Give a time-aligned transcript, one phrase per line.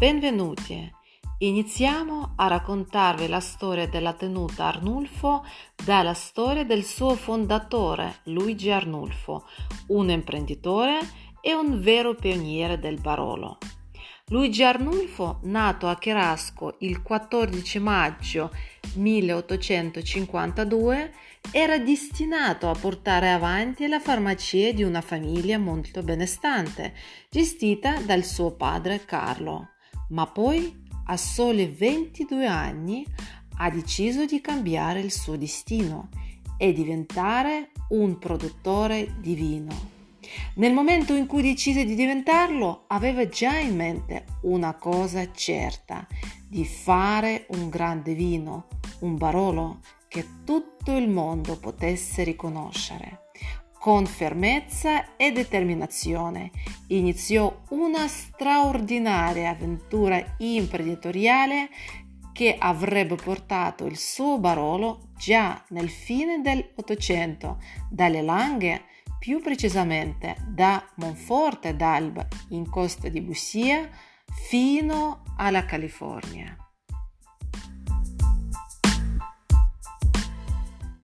[0.00, 0.90] Benvenuti!
[1.40, 5.44] Iniziamo a raccontarvi la storia della tenuta Arnulfo
[5.84, 9.44] dalla storia del suo fondatore Luigi Arnulfo,
[9.88, 11.00] un imprenditore
[11.42, 13.58] e un vero pioniere del Barolo.
[14.28, 18.50] Luigi Arnulfo, nato a Cherasco il 14 maggio
[18.94, 21.12] 1852,
[21.52, 26.94] era destinato a portare avanti la farmacia di una famiglia molto benestante,
[27.28, 29.72] gestita dal suo padre Carlo.
[30.10, 33.06] Ma poi, a soli 22 anni,
[33.56, 36.08] ha deciso di cambiare il suo destino
[36.56, 39.98] e diventare un produttore di vino.
[40.54, 46.06] Nel momento in cui decise di diventarlo, aveva già in mente una cosa certa,
[46.46, 48.66] di fare un grande vino,
[49.00, 53.29] un Barolo che tutto il mondo potesse riconoscere.
[53.80, 56.50] Con fermezza e determinazione
[56.88, 61.70] iniziò una straordinaria avventura imprenditoriale
[62.34, 67.56] che avrebbe portato il suo Barolo già nel fine dell'Ottocento
[67.88, 68.82] dalle Langhe
[69.18, 73.88] più precisamente da Monforte d'Alba in costa di Busia
[74.26, 76.54] fino alla California.